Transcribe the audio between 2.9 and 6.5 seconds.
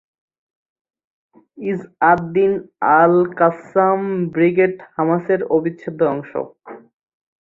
Al-Qassam Brigade হামাসের অবিচ্ছেদ্য অংশ।